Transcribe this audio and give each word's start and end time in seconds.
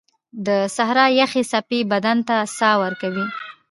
•د 0.45 0.47
سهار 0.75 0.99
یخې 1.19 1.43
څپې 1.51 1.79
بدن 1.91 2.17
ته 2.27 2.37
ساه 2.57 2.75
ورکوي. 2.83 3.25